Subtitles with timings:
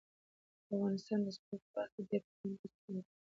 [0.65, 3.01] د افغانستان د سپورټ په برخه کي ډير پخوانی تاریخ لري.